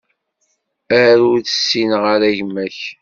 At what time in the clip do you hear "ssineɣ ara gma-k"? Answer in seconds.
1.47-2.79